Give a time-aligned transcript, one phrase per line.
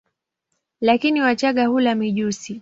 [0.81, 2.59] Lakini wachanga hula mijusi.